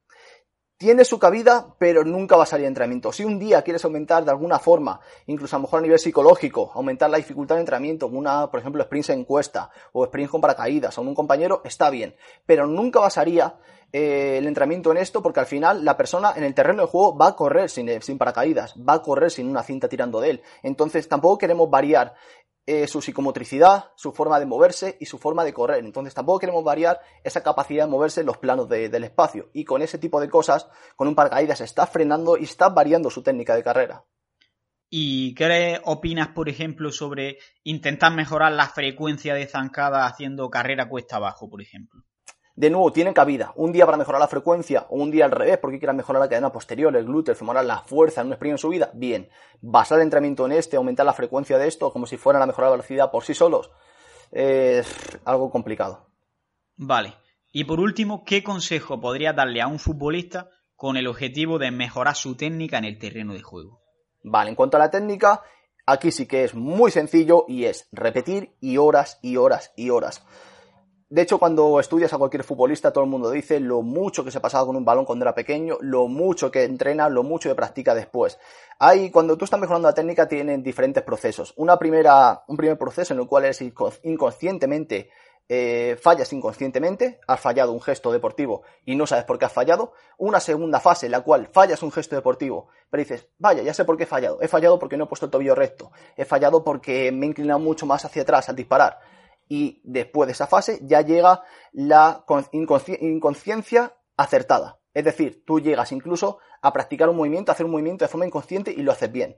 [0.77, 3.13] Tiene su cabida, pero nunca va a salir de entrenamiento.
[3.13, 6.73] Si un día quieres aumentar de alguna forma, incluso a lo mejor a nivel psicológico,
[6.75, 10.99] aumentar la dificultad de entrenamiento, una, por ejemplo, sprint en encuesta o sprint con paracaídas
[10.99, 12.17] o un compañero, está bien.
[12.45, 13.57] Pero nunca basaría
[13.93, 17.17] eh, el entrenamiento en esto porque al final la persona en el terreno de juego
[17.17, 20.31] va a correr sin, eh, sin paracaídas, va a correr sin una cinta tirando de
[20.31, 20.43] él.
[20.65, 22.15] Entonces tampoco queremos variar
[22.67, 25.85] eh, su psicomotricidad, su forma de moverse y su forma de correr.
[25.85, 29.51] Entonces tampoco queremos variar esa capacidad de moverse en los planos del espacio.
[29.53, 33.23] Y con ese tipo de cosas, con un paracaídas está frenando y está variando su
[33.23, 34.05] técnica de carrera.
[34.89, 41.17] ¿Y qué opinas, por ejemplo, sobre intentar mejorar la frecuencia de zancada haciendo carrera cuesta
[41.17, 42.03] abajo, por ejemplo?
[42.57, 43.53] De nuevo, tiene cabida.
[43.57, 46.29] Un día para mejorar la frecuencia o un día al revés porque quieras mejorar la
[46.29, 49.29] cadena posterior, el glúteo, el femoral, la fuerza en un sprint en subida, bien.
[49.61, 52.71] Basar el entrenamiento en este, aumentar la frecuencia de esto como si fueran a mejorar
[52.71, 53.71] la velocidad por sí solos,
[54.31, 54.87] es
[55.25, 56.07] algo complicado.
[56.77, 57.15] Vale.
[57.53, 62.17] Y por último, ¿qué consejo podría darle a un futbolista con el objetivo de mejorar
[62.17, 63.81] su técnica en el terreno de juego?
[64.23, 65.43] Vale, en cuanto a la técnica,
[65.87, 70.25] aquí sí que es muy sencillo y es repetir y horas y horas y horas.
[71.11, 74.41] De hecho, cuando estudias a cualquier futbolista, todo el mundo dice lo mucho que se
[74.41, 77.95] pasaba con un balón cuando era pequeño, lo mucho que entrena, lo mucho que practica
[77.95, 78.39] después.
[78.79, 81.53] Hay, cuando tú estás mejorando la técnica, tienen diferentes procesos.
[81.57, 83.63] Una primera, un primer proceso en el cual eres
[84.03, 85.11] inconscientemente,
[85.47, 89.93] eh, fallas inconscientemente, has fallado un gesto deportivo y no sabes por qué has fallado.
[90.17, 93.85] Una segunda fase en la cual fallas un gesto deportivo, pero dices, vaya, ya sé
[93.85, 94.41] por qué he fallado.
[94.41, 95.93] He fallado porque no he puesto el tobillo recto.
[96.17, 98.99] He fallado porque me he inclinado mucho más hacia atrás al disparar
[99.49, 104.81] Y después de esa fase ya llega la inconsciencia acertada.
[104.95, 108.27] Es decir, tú llegas incluso a practicar un movimiento, a hacer un movimiento de forma
[108.27, 109.37] inconsciente y lo haces bien.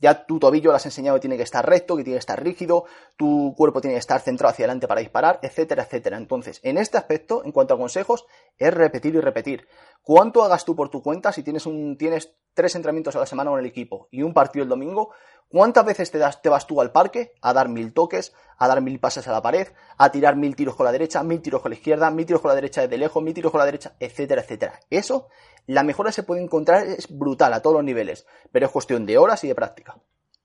[0.00, 2.42] Ya tu tobillo lo has enseñado que tiene que estar recto, que tiene que estar
[2.42, 2.84] rígido,
[3.16, 6.16] tu cuerpo tiene que estar centrado hacia adelante para disparar, etcétera, etcétera.
[6.16, 8.26] Entonces, en este aspecto, en cuanto a consejos,
[8.58, 9.66] es repetir y repetir.
[10.02, 13.50] ¿Cuánto hagas tú por tu cuenta si tienes, un, tienes tres entrenamientos a la semana
[13.50, 15.12] con el equipo y un partido el domingo?
[15.48, 18.80] ¿Cuántas veces te, das, te vas tú al parque a dar mil toques, a dar
[18.80, 21.70] mil pases a la pared, a tirar mil tiros con la derecha, mil tiros con
[21.70, 24.42] la izquierda, mil tiros con la derecha desde lejos, mil tiros con la derecha, etcétera,
[24.42, 24.80] etcétera?
[24.90, 25.28] Eso,
[25.66, 29.18] la mejora se puede encontrar, es brutal a todos los niveles, pero es cuestión de
[29.18, 29.96] horas y de práctica.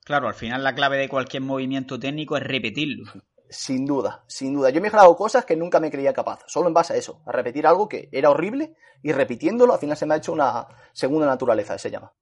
[0.03, 3.11] Claro, al final la clave de cualquier movimiento técnico es repetirlo.
[3.49, 4.69] Sin duda, sin duda.
[4.69, 7.21] Yo me he mejorado cosas que nunca me creía capaz, solo en base a eso,
[7.25, 10.67] a repetir algo que era horrible y repitiéndolo al final se me ha hecho una
[10.93, 12.13] segunda naturaleza, se llama.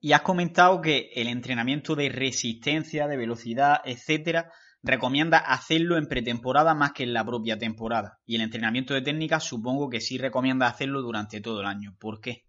[0.00, 6.74] Y has comentado que el entrenamiento de resistencia, de velocidad, etcétera, recomienda hacerlo en pretemporada
[6.74, 8.20] más que en la propia temporada.
[8.24, 11.96] Y el entrenamiento de técnica supongo que sí recomienda hacerlo durante todo el año.
[11.98, 12.44] ¿Por qué?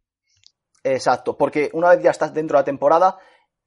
[0.84, 3.18] Exacto, porque una vez ya estás dentro de la temporada,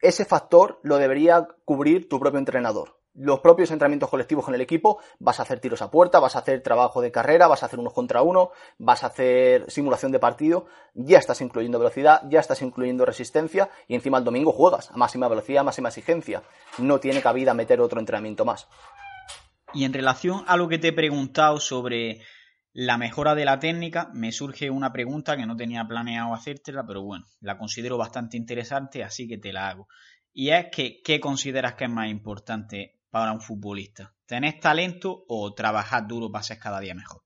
[0.00, 4.98] ese factor lo debería cubrir tu propio entrenador los propios entrenamientos colectivos con el equipo,
[5.18, 7.78] vas a hacer tiros a puerta, vas a hacer trabajo de carrera, vas a hacer
[7.78, 12.62] unos contra uno, vas a hacer simulación de partido, ya estás incluyendo velocidad, ya estás
[12.62, 16.42] incluyendo resistencia y encima el domingo juegas a máxima velocidad, máxima exigencia.
[16.78, 18.68] No tiene cabida meter otro entrenamiento más.
[19.74, 22.20] Y en relación a lo que te he preguntado sobre
[22.72, 27.02] la mejora de la técnica, me surge una pregunta que no tenía planeado hacértela, pero
[27.02, 29.88] bueno, la considero bastante interesante, así que te la hago.
[30.32, 34.14] Y es que, ¿qué consideras que es más importante para un futbolista?
[34.24, 37.22] ¿Tenés talento o trabajar duro para ser cada día mejor?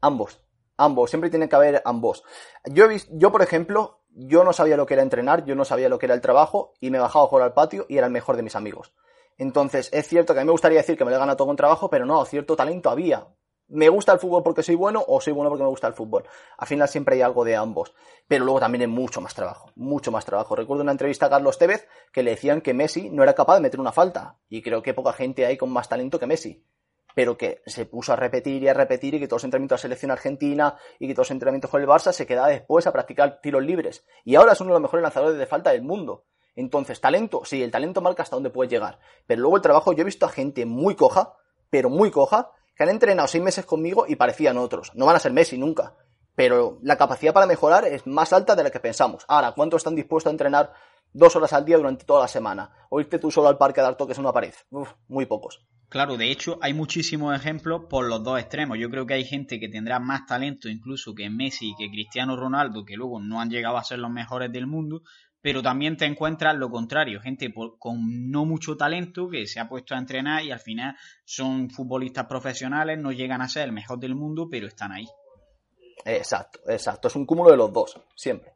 [0.00, 0.42] Ambos,
[0.76, 2.24] ambos, siempre tiene que haber ambos.
[2.64, 5.88] Yo, he yo, por ejemplo, yo no sabía lo que era entrenar, yo no sabía
[5.88, 8.12] lo que era el trabajo y me bajaba a jugar al patio y era el
[8.12, 8.92] mejor de mis amigos.
[9.38, 11.46] Entonces, es cierto que a mí me gustaría decir que me lo he ganado todo
[11.46, 13.28] con trabajo, pero no, cierto talento había
[13.68, 16.24] me gusta el fútbol porque soy bueno o soy bueno porque me gusta el fútbol.
[16.58, 17.94] Al final siempre hay algo de ambos.
[18.28, 20.54] Pero luego también hay mucho más trabajo, mucho más trabajo.
[20.54, 23.60] Recuerdo una entrevista a Carlos Tevez que le decían que Messi no era capaz de
[23.60, 24.38] meter una falta.
[24.48, 26.64] Y creo que poca gente hay con más talento que Messi.
[27.14, 29.88] Pero que se puso a repetir y a repetir y que todos los entrenamientos de
[29.88, 32.92] la selección argentina y que todos los entrenamientos con el Barça se quedaba después a
[32.92, 34.04] practicar tiros libres.
[34.24, 36.24] Y ahora es uno de los mejores lanzadores de falta del mundo.
[36.56, 38.98] Entonces, talento, sí, el talento marca hasta dónde puede llegar.
[39.26, 41.34] Pero luego el trabajo, yo he visto a gente muy coja,
[41.70, 44.92] pero muy coja, que han entrenado seis meses conmigo y parecían otros.
[44.94, 45.94] No van a ser Messi nunca.
[46.34, 49.24] Pero la capacidad para mejorar es más alta de la que pensamos.
[49.28, 50.72] Ahora, ¿cuántos están dispuestos a entrenar
[51.12, 52.72] dos horas al día durante toda la semana?
[52.90, 54.52] O irte tú solo al parque a dar toques en una pared.
[54.70, 55.64] Uf, muy pocos.
[55.88, 58.78] Claro, de hecho, hay muchísimos ejemplos por los dos extremos.
[58.78, 62.36] Yo creo que hay gente que tendrá más talento incluso que Messi y que Cristiano
[62.36, 65.02] Ronaldo, que luego no han llegado a ser los mejores del mundo,
[65.44, 69.94] pero también te encuentras lo contrario, gente con no mucho talento que se ha puesto
[69.94, 74.14] a entrenar y al final son futbolistas profesionales, no llegan a ser el mejor del
[74.14, 75.04] mundo, pero están ahí.
[76.06, 78.54] Exacto, exacto, es un cúmulo de los dos, siempre.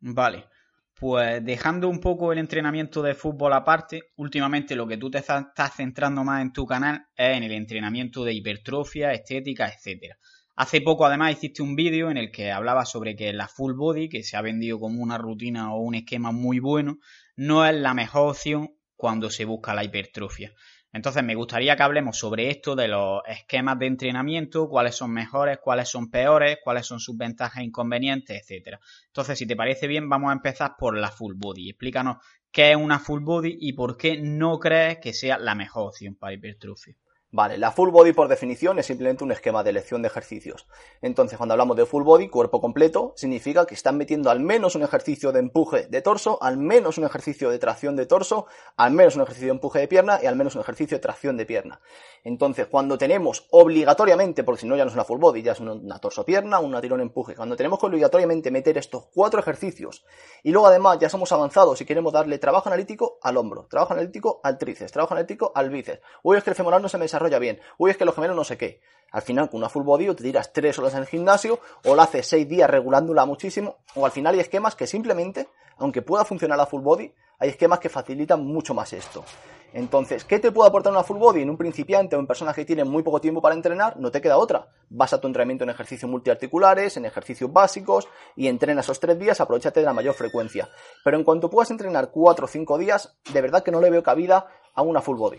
[0.00, 0.44] Vale,
[0.92, 5.74] pues dejando un poco el entrenamiento de fútbol aparte, últimamente lo que tú te estás
[5.74, 10.18] centrando más en tu canal es en el entrenamiento de hipertrofia, estética, etcétera.
[10.60, 14.08] Hace poco además hiciste un vídeo en el que hablabas sobre que la full body,
[14.08, 16.98] que se ha vendido como una rutina o un esquema muy bueno,
[17.36, 20.52] no es la mejor opción cuando se busca la hipertrofia.
[20.92, 25.60] Entonces me gustaría que hablemos sobre esto de los esquemas de entrenamiento, cuáles son mejores,
[25.62, 28.80] cuáles son peores, cuáles son sus ventajas e inconvenientes, etcétera.
[29.06, 31.70] Entonces, si te parece bien, vamos a empezar por la full body.
[31.70, 32.16] Explícanos
[32.50, 36.16] qué es una full body y por qué no crees que sea la mejor opción
[36.16, 36.96] para hipertrofia.
[37.30, 40.66] Vale, la full body por definición es simplemente un esquema de elección de ejercicios.
[41.02, 44.82] Entonces, cuando hablamos de full body, cuerpo completo, significa que están metiendo al menos un
[44.82, 48.46] ejercicio de empuje de torso, al menos un ejercicio de tracción de torso,
[48.78, 51.36] al menos un ejercicio de empuje de pierna y al menos un ejercicio de tracción
[51.36, 51.82] de pierna.
[52.24, 55.60] Entonces, cuando tenemos obligatoriamente, porque si no ya no es una full body, ya es
[55.60, 60.02] una torso-pierna, una tirón-empuje, cuando tenemos que obligatoriamente meter estos cuatro ejercicios
[60.42, 64.40] y luego además ya somos avanzados y queremos darle trabajo analítico al hombro, trabajo analítico
[64.42, 67.38] al tríceps, trabajo analítico al bíceps, uy, es que el femoral no se me desarrolla
[67.38, 67.60] bien.
[67.78, 68.80] Uy, es que los gemelos no sé qué.
[69.10, 71.96] Al final, con una full body, o te tiras tres horas en el gimnasio, o
[71.96, 76.24] la haces seis días regulándola muchísimo, o al final hay esquemas que simplemente, aunque pueda
[76.24, 79.24] funcionar la full body, hay esquemas que facilitan mucho más esto.
[79.72, 82.64] Entonces, ¿qué te puede aportar una full body en un principiante o en personas que
[82.64, 83.98] tienen muy poco tiempo para entrenar?
[83.98, 84.68] No te queda otra.
[84.88, 89.40] Vas a tu entrenamiento en ejercicios multiarticulares, en ejercicios básicos y entrena esos tres días,
[89.40, 90.68] aprovechate de la mayor frecuencia.
[91.04, 94.02] Pero en cuanto puedas entrenar cuatro o cinco días, de verdad que no le veo
[94.02, 95.38] cabida a una full body.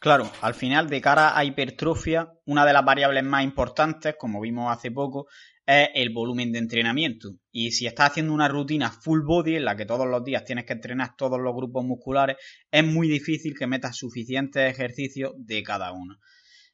[0.00, 4.70] Claro, al final, de cara a hipertrofia, una de las variables más importantes, como vimos
[4.70, 5.26] hace poco,
[5.66, 7.30] es el volumen de entrenamiento.
[7.50, 10.66] Y si estás haciendo una rutina full body en la que todos los días tienes
[10.66, 12.36] que entrenar todos los grupos musculares,
[12.70, 16.14] es muy difícil que metas suficientes ejercicios de cada uno.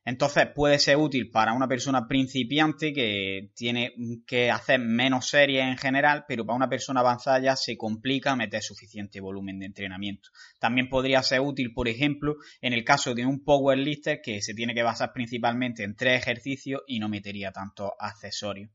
[0.07, 3.95] Entonces puede ser útil para una persona principiante que tiene
[4.27, 8.62] que hacer menos series en general, pero para una persona avanzada ya se complica meter
[8.62, 10.29] suficiente volumen de entrenamiento.
[10.59, 14.75] También podría ser útil, por ejemplo, en el caso de un powerlifter que se tiene
[14.75, 18.71] que basar principalmente en tres ejercicios y no metería tantos accesorios.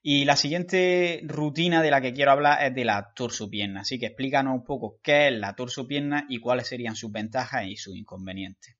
[0.00, 3.80] Y la siguiente rutina de la que quiero hablar es de la torso-pierna.
[3.80, 7.76] Así que explícanos un poco qué es la torso-pierna y cuáles serían sus ventajas y
[7.76, 8.76] sus inconvenientes.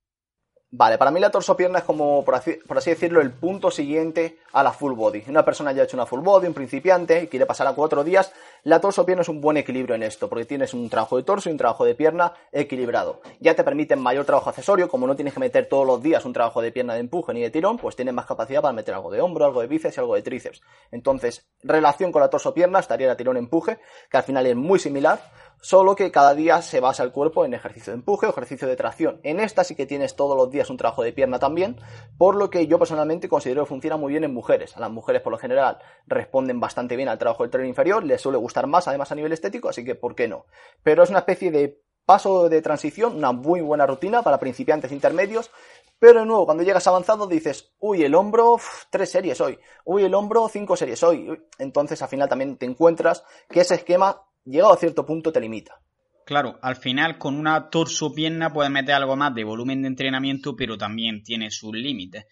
[0.72, 2.58] Vale, para mí la torso-pierna es como, por así,
[2.90, 5.22] decirlo, el punto siguiente a la full body.
[5.28, 8.02] Una persona ya ha hecho una full body, un principiante, y quiere pasar a cuatro
[8.02, 8.32] días,
[8.64, 11.52] la torso-pierna es un buen equilibrio en esto, porque tienes un trabajo de torso y
[11.52, 13.20] un trabajo de pierna equilibrado.
[13.38, 16.32] Ya te permiten mayor trabajo accesorio, como no tienes que meter todos los días un
[16.32, 19.12] trabajo de pierna de empuje ni de tirón, pues tienes más capacidad para meter algo
[19.12, 20.62] de hombro, algo de bíceps y algo de tríceps.
[20.90, 23.78] Entonces, relación con la torso-pierna estaría la tirón-empuje,
[24.10, 25.20] que al final es muy similar,
[25.60, 28.76] solo que cada día se basa el cuerpo en ejercicio de empuje o ejercicio de
[28.76, 29.20] tracción.
[29.22, 31.80] En esta sí que tienes todos los días un trabajo de pierna también,
[32.18, 34.76] por lo que yo personalmente considero que funciona muy bien en mujeres.
[34.76, 38.20] A las mujeres por lo general responden bastante bien al trabajo del tren inferior, les
[38.20, 40.46] suele gustar más además a nivel estético, así que ¿por qué no?
[40.82, 45.50] Pero es una especie de paso de transición, una muy buena rutina para principiantes intermedios,
[45.98, 48.58] pero de nuevo, cuando llegas avanzado dices, uy, el hombro,
[48.90, 51.42] tres series hoy, uy, el hombro, cinco series hoy.
[51.58, 55.80] Entonces al final también te encuentras que ese esquema llegado a cierto punto te limita.
[56.24, 60.76] Claro, al final con una torso-pierna puedes meter algo más de volumen de entrenamiento, pero
[60.76, 62.26] también tiene sus límites.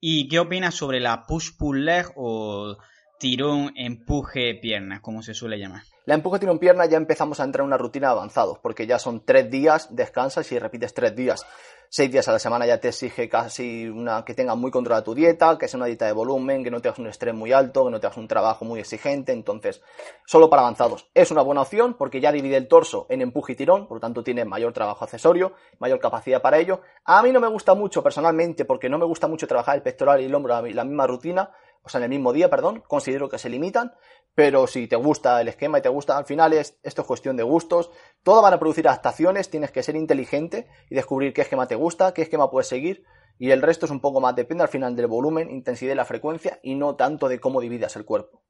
[0.00, 2.76] ¿Y qué opinas sobre la push-pull-leg o
[3.18, 5.82] tirón, empuje, pierna, como se suele llamar?
[6.08, 9.26] La empuje, tirón, pierna ya empezamos a entrar en una rutina avanzados, porque ya son
[9.26, 11.44] tres días, descansas y repites tres días
[11.90, 15.14] seis días a la semana ya te exige casi una que tengas muy controlada tu
[15.14, 17.90] dieta, que sea una dieta de volumen, que no tengas un estrés muy alto, que
[17.90, 19.80] no tengas un trabajo muy exigente, entonces,
[20.26, 21.08] solo para avanzados.
[21.14, 24.00] Es una buena opción porque ya divide el torso en empuje y tirón, por lo
[24.00, 26.82] tanto tiene mayor trabajo accesorio, mayor capacidad para ello.
[27.04, 30.20] A mí no me gusta mucho personalmente porque no me gusta mucho trabajar el pectoral
[30.20, 31.50] y el hombro la misma rutina,
[31.82, 33.94] o sea, en el mismo día, perdón, considero que se limitan,
[34.38, 37.36] pero si te gusta el esquema y te gusta, al final es, esto es cuestión
[37.36, 37.90] de gustos,
[38.22, 42.14] todo van a producir adaptaciones, tienes que ser inteligente y descubrir qué esquema te gusta,
[42.14, 43.02] qué esquema puedes seguir,
[43.36, 46.04] y el resto es un poco más, depende al final del volumen, intensidad y la
[46.04, 48.44] frecuencia, y no tanto de cómo dividas el cuerpo.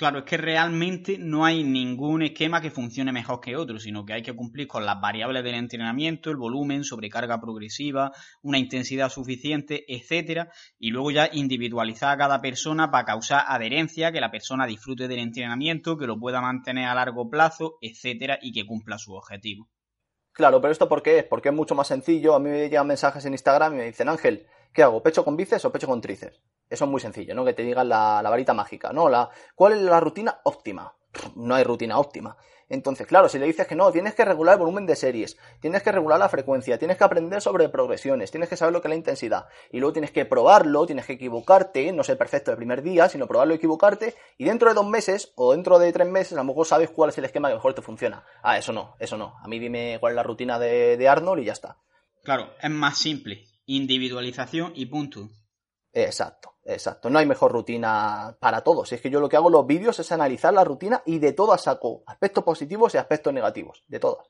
[0.00, 4.14] Claro, es que realmente no hay ningún esquema que funcione mejor que otro, sino que
[4.14, 8.10] hay que cumplir con las variables del entrenamiento, el volumen, sobrecarga progresiva,
[8.40, 14.22] una intensidad suficiente, etcétera, y luego ya individualizar a cada persona para causar adherencia, que
[14.22, 18.64] la persona disfrute del entrenamiento, que lo pueda mantener a largo plazo, etcétera, y que
[18.64, 19.68] cumpla su objetivo.
[20.32, 21.24] Claro, pero esto por qué es?
[21.24, 22.34] Porque es mucho más sencillo.
[22.34, 25.02] A mí me llegan mensajes en Instagram y me dicen, Ángel, ¿qué hago?
[25.02, 26.40] ¿Pecho con bíceps o pecho con tríceps?
[26.70, 27.44] Eso es muy sencillo, ¿no?
[27.44, 29.08] Que te digan la, varita mágica, ¿no?
[29.08, 30.94] La, ¿Cuál es la rutina óptima?
[31.34, 32.36] No hay rutina óptima.
[32.68, 35.82] Entonces, claro, si le dices que no, tienes que regular el volumen de series, tienes
[35.82, 38.90] que regular la frecuencia, tienes que aprender sobre progresiones, tienes que saber lo que es
[38.90, 42.82] la intensidad, y luego tienes que probarlo, tienes que equivocarte, no ser perfecto el primer
[42.82, 46.34] día, sino probarlo y equivocarte, y dentro de dos meses o dentro de tres meses
[46.34, 48.24] a lo mejor sabes cuál es el esquema que mejor te funciona.
[48.40, 49.34] Ah, eso no, eso no.
[49.42, 51.76] A mí dime cuál es la rutina de, de Arnold y ya está.
[52.22, 53.46] Claro, es más simple.
[53.66, 55.28] Individualización y punto.
[55.92, 57.10] Exacto, exacto.
[57.10, 58.92] No hay mejor rutina para todos.
[58.92, 61.32] Es que yo lo que hago en los vídeos es analizar la rutina y de
[61.32, 63.84] todas saco aspectos positivos y aspectos negativos.
[63.88, 64.26] De todas.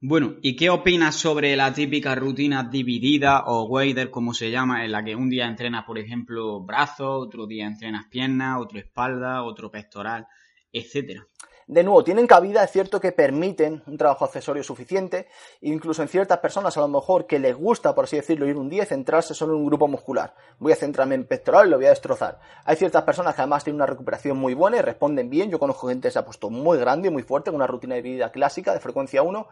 [0.00, 4.92] Bueno, ¿y qué opinas sobre la típica rutina dividida o wader, como se llama, en
[4.92, 9.72] la que un día entrenas, por ejemplo, brazos, otro día entrenas piernas, otro espalda, otro
[9.72, 10.28] pectoral,
[10.70, 11.26] etcétera?
[11.68, 15.28] De nuevo, tienen cabida, es cierto que permiten un trabajo accesorio suficiente,
[15.60, 18.70] incluso en ciertas personas a lo mejor que les gusta, por así decirlo, ir un
[18.70, 20.34] día centrarse solo en un grupo muscular.
[20.58, 22.40] Voy a centrarme en pectoral y lo voy a destrozar.
[22.64, 25.50] Hay ciertas personas que además tienen una recuperación muy buena y responden bien.
[25.50, 27.96] Yo conozco gente que se ha puesto muy grande y muy fuerte con una rutina
[27.96, 29.46] de vida clásica de frecuencia 1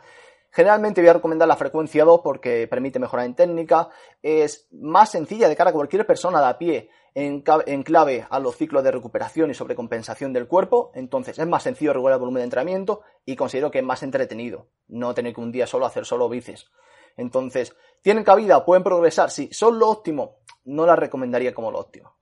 [0.56, 3.90] Generalmente voy a recomendar la frecuencia 2 porque permite mejorar en técnica,
[4.22, 7.42] es más sencilla de cara a cualquier persona de a pie en,
[7.82, 12.14] clave a los ciclos de recuperación y sobrecompensación del cuerpo, entonces es más sencillo regular
[12.14, 15.66] el volumen de entrenamiento y considero que es más entretenido, no tener que un día
[15.66, 16.70] solo hacer solo bíceps.
[17.18, 18.64] Entonces, ¿tienen cabida?
[18.64, 19.30] ¿Pueden progresar?
[19.30, 22.16] Sí, son lo óptimo, no la recomendaría como lo óptimo.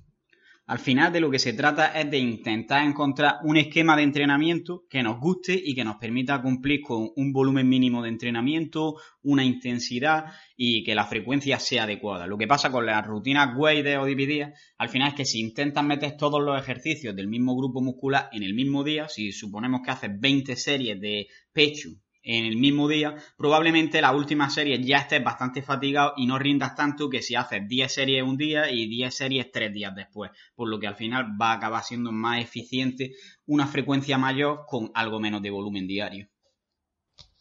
[0.67, 4.87] Al final de lo que se trata es de intentar encontrar un esquema de entrenamiento
[4.89, 9.45] que nos guste y que nos permita cumplir con un volumen mínimo de entrenamiento, una
[9.45, 12.27] intensidad y que la frecuencia sea adecuada.
[12.27, 15.85] Lo que pasa con las rutinas weighted o divididas, al final es que si intentas
[15.85, 19.91] meter todos los ejercicios del mismo grupo muscular en el mismo día, si suponemos que
[19.91, 21.91] haces 20 series de pecho
[22.25, 26.75] en el mismo día, probablemente la última serie ya estés bastante fatigado y no rindas
[26.75, 30.69] tanto que si haces 10 series un día y 10 series tres días después, por
[30.69, 33.13] lo que al final va a acabar siendo más eficiente
[33.47, 36.29] una frecuencia mayor con algo menos de volumen diario.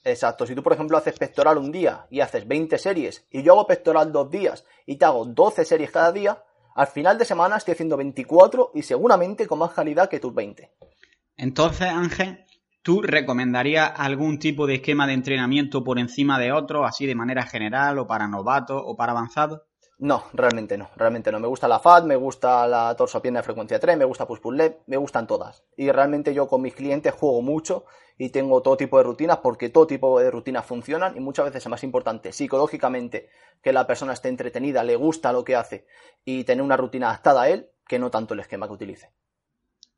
[0.03, 3.53] Exacto, si tú por ejemplo haces pectoral un día y haces 20 series y yo
[3.53, 6.43] hago pectoral dos días y te hago 12 series cada día,
[6.75, 10.73] al final de semana estoy haciendo 24 y seguramente con más calidad que tus 20.
[11.37, 12.43] Entonces, Ángel,
[12.83, 17.43] ¿tú recomendarías algún tipo de esquema de entrenamiento por encima de otro, así de manera
[17.43, 19.61] general o para novatos o para avanzados?
[19.99, 21.39] No, realmente no, realmente no.
[21.39, 24.39] Me gusta la FAT, me gusta la torso pierna de frecuencia 3, me gusta push
[24.39, 25.63] pull me gustan todas.
[25.77, 27.85] Y realmente yo con mis clientes juego mucho
[28.17, 31.63] y tengo todo tipo de rutinas porque todo tipo de rutinas funcionan y muchas veces
[31.63, 33.29] es más importante psicológicamente
[33.61, 35.87] que la persona esté entretenida, le gusta lo que hace
[36.25, 39.11] y tener una rutina adaptada a él que no tanto el esquema que utilice.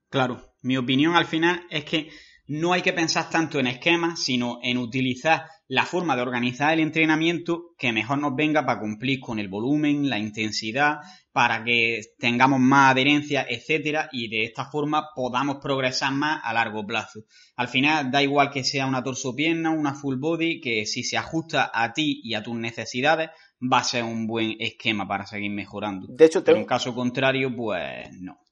[0.09, 2.09] Claro, mi opinión al final es que
[2.47, 6.79] no hay que pensar tanto en esquemas, sino en utilizar la forma de organizar el
[6.79, 10.99] entrenamiento que mejor nos venga para cumplir con el volumen, la intensidad,
[11.31, 16.85] para que tengamos más adherencia, etcétera, y de esta forma podamos progresar más a largo
[16.85, 17.21] plazo.
[17.55, 21.17] Al final da igual que sea una torso pierna, una full body, que si se
[21.17, 23.31] ajusta a ti y a tus necesidades,
[23.61, 26.07] va a ser un buen esquema para seguir mejorando.
[26.09, 28.44] De hecho, en caso contrario, pues no.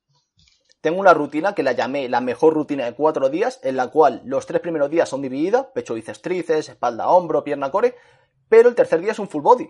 [0.84, 4.22] Tengo una rutina que la llamé la mejor rutina de cuatro días, en la cual
[4.26, 7.96] los tres primeros días son divididas, pecho, bíceps, tríceps, espalda, hombro, pierna, core,
[8.50, 9.70] pero el tercer día es un full body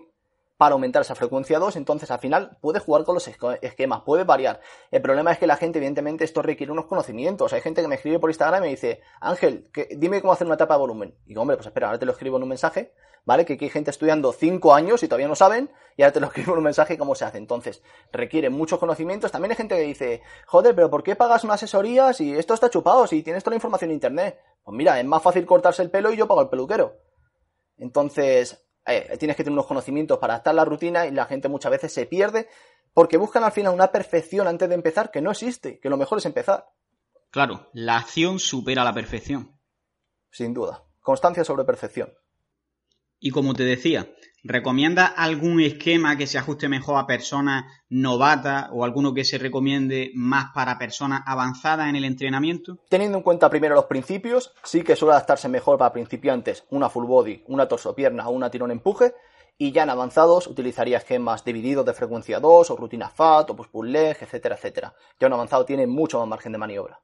[0.56, 4.60] para aumentar esa frecuencia 2, entonces al final puedes jugar con los esquemas, puede variar.
[4.90, 7.52] El problema es que la gente, evidentemente, esto requiere unos conocimientos.
[7.52, 10.54] Hay gente que me escribe por Instagram y me dice, Ángel, dime cómo hacer una
[10.54, 11.14] etapa de volumen.
[11.26, 12.94] Y hombre, pues espera, ahora te lo escribo en un mensaje,
[13.24, 13.44] ¿vale?
[13.44, 16.26] Que aquí hay gente estudiando 5 años y todavía no saben, y ahora te lo
[16.28, 17.38] escribo en un mensaje cómo se hace.
[17.38, 17.82] Entonces,
[18.12, 19.32] requiere muchos conocimientos.
[19.32, 22.70] También hay gente que dice, joder, pero ¿por qué pagas una asesoría si esto está
[22.70, 24.40] chupado, si tienes toda la información en internet?
[24.62, 26.96] Pues mira, es más fácil cortarse el pelo y yo pago el peluquero.
[27.76, 31.70] Entonces, eh, tienes que tener unos conocimientos para adaptar la rutina y la gente muchas
[31.70, 32.48] veces se pierde
[32.92, 36.18] porque buscan al final una perfección antes de empezar que no existe, que lo mejor
[36.18, 36.68] es empezar.
[37.30, 39.58] Claro, la acción supera la perfección.
[40.30, 40.84] Sin duda.
[41.00, 42.14] Constancia sobre perfección.
[43.18, 44.08] Y como te decía,
[44.44, 50.12] ¿recomienda algún esquema que se ajuste mejor a personas novatas o alguno que se recomiende
[50.14, 52.78] más para personas avanzadas en el entrenamiento?
[52.88, 57.06] Teniendo en cuenta primero los principios, sí que suele adaptarse mejor para principiantes una full
[57.06, 59.14] body, una torso pierna o una tirón empuje.
[59.56, 63.68] Y ya en avanzados utilizaría esquemas divididos de frecuencia 2 o rutina FAT o push
[63.68, 64.94] pull leg, etcétera, etcétera.
[65.18, 67.00] Ya un avanzado tiene mucho más margen de maniobra.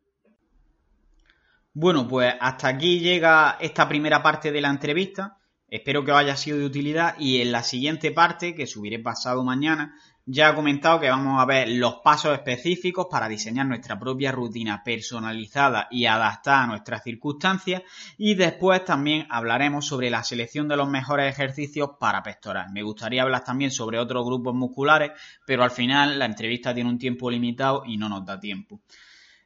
[1.72, 5.38] Bueno, pues hasta aquí llega esta primera parte de la entrevista.
[5.70, 9.44] Espero que os haya sido de utilidad y en la siguiente parte, que subiré pasado
[9.44, 9.94] mañana,
[10.26, 14.82] ya he comentado que vamos a ver los pasos específicos para diseñar nuestra propia rutina
[14.84, 17.82] personalizada y adaptada a nuestras circunstancias
[18.18, 22.70] y después también hablaremos sobre la selección de los mejores ejercicios para pectoral.
[22.72, 25.12] Me gustaría hablar también sobre otros grupos musculares,
[25.46, 28.82] pero al final la entrevista tiene un tiempo limitado y no nos da tiempo.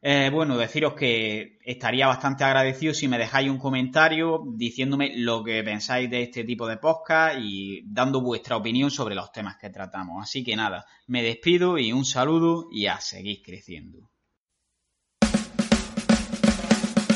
[0.07, 5.64] Eh, bueno, deciros que estaría bastante agradecido si me dejáis un comentario diciéndome lo que
[5.64, 10.22] pensáis de este tipo de podcast y dando vuestra opinión sobre los temas que tratamos.
[10.22, 14.11] Así que nada, me despido y un saludo y a seguir creciendo.